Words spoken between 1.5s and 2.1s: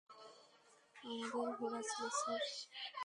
ঘোড়া ছিল,